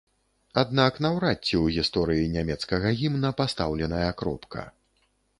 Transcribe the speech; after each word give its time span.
Аднак 0.61 0.95
наўрад 1.05 1.37
ці 1.47 1.55
ў 1.63 1.75
гісторыі 1.75 2.31
нямецкага 2.37 2.93
гімна 3.01 3.31
пастаўленая 3.41 4.07
кропка. 4.23 4.65